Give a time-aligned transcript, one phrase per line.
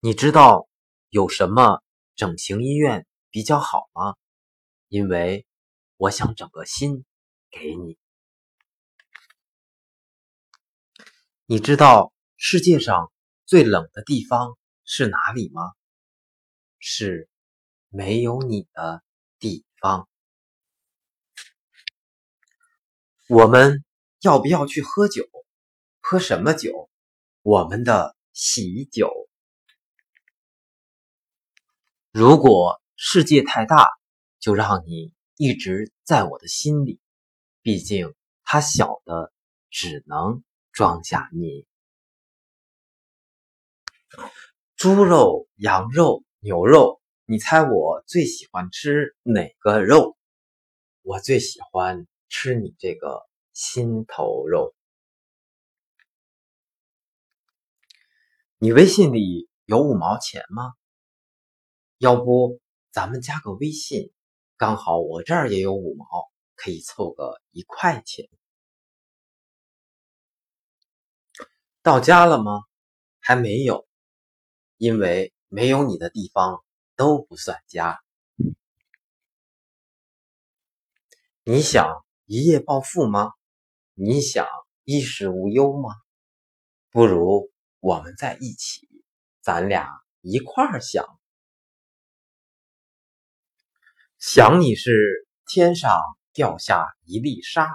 [0.00, 0.68] 你知道
[1.08, 1.82] 有什么
[2.14, 4.14] 整形医院比较好吗？
[4.88, 5.46] 因为
[5.96, 7.04] 我想整个心
[7.50, 7.98] 给你。
[11.46, 13.10] 你知道世界上
[13.46, 15.62] 最冷的地方是哪里吗？
[16.78, 17.28] 是
[17.88, 19.02] 没有你的
[19.38, 20.08] 地方。
[23.28, 23.82] 我们
[24.20, 25.26] 要不要去喝酒？
[26.00, 26.90] 喝什么酒？
[27.40, 29.10] 我们的喜酒。
[32.18, 33.90] 如果世界太大，
[34.38, 36.98] 就让你一直在我的心里。
[37.60, 39.34] 毕竟它小的
[39.68, 41.66] 只能装下你。
[44.76, 50.16] 猪肉、羊肉、牛肉，你猜我最喜欢吃哪个肉？
[51.02, 54.74] 我最喜欢吃你这个心头肉。
[58.56, 60.72] 你微信里有五毛钱吗？
[61.98, 62.60] 要不
[62.90, 64.12] 咱们加个微信，
[64.56, 66.06] 刚好我这儿也有五毛，
[66.54, 68.28] 可以凑个一块钱。
[71.82, 72.64] 到家了吗？
[73.18, 73.88] 还没有，
[74.76, 76.62] 因为没有你的地方
[76.96, 77.98] 都不算家。
[81.44, 83.32] 你想一夜暴富吗？
[83.94, 84.46] 你想
[84.84, 85.94] 衣食无忧吗？
[86.90, 87.50] 不如
[87.80, 88.86] 我们在一起，
[89.40, 89.88] 咱俩
[90.20, 91.15] 一块儿想。
[94.28, 97.70] 想你是天上掉下一粒沙，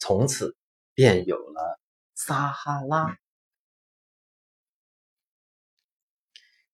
[0.00, 0.56] 从此
[0.92, 1.78] 便有了
[2.16, 3.16] 撒哈拉。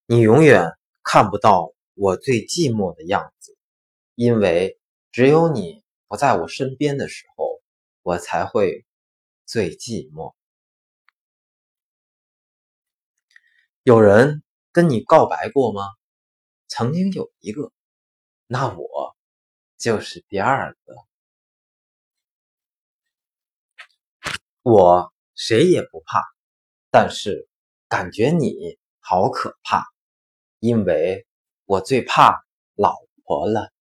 [0.06, 0.70] 你永远
[1.02, 3.54] 看不到我最寂寞的样子，
[4.14, 4.80] 因为
[5.12, 7.60] 只有你不在我身边的时候，
[8.00, 8.86] 我才会
[9.44, 10.34] 最寂寞。
[13.82, 15.82] 有人跟你告白过吗？
[16.68, 17.70] 曾经有一个。
[18.46, 19.16] 那我
[19.78, 20.94] 就是第二个，
[24.62, 26.20] 我谁也不怕，
[26.90, 27.48] 但是
[27.88, 29.84] 感觉你好可怕，
[30.58, 31.26] 因为
[31.64, 32.44] 我最怕
[32.74, 32.94] 老
[33.24, 33.72] 婆了。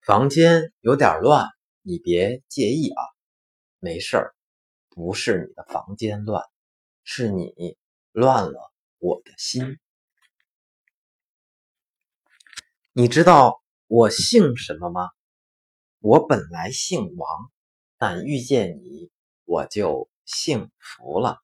[0.00, 1.48] 房间有点乱，
[1.82, 3.02] 你别介意啊，
[3.80, 4.34] 没事儿，
[4.88, 6.42] 不是你的房间乱，
[7.04, 7.76] 是你
[8.12, 9.78] 乱了我的心。
[12.98, 15.10] 你知道我姓什么吗？
[16.00, 17.28] 我本来姓王，
[17.98, 19.10] 但遇见你，
[19.44, 21.42] 我就幸福了。